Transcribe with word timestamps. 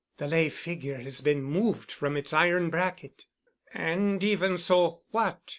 "The 0.17 0.27
lay 0.27 0.49
figure 0.49 0.97
has 0.97 1.21
been 1.21 1.43
moved 1.43 1.91
from 1.91 2.17
its 2.17 2.33
iron 2.33 2.71
bracket——" 2.71 3.27
"And 3.71 4.23
even 4.23 4.57
so, 4.57 5.03
what——?" 5.11 5.39